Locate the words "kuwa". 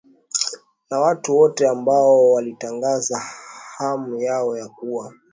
4.67-5.13